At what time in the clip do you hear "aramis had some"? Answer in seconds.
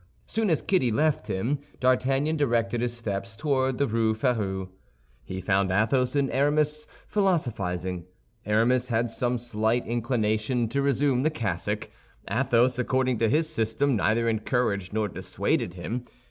8.43-9.37